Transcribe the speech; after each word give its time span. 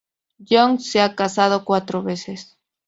Jong 0.49 0.79
se 0.79 0.99
ha 0.99 1.13
casado 1.15 1.63
cuatro 1.63 2.01
veces. 2.01 2.57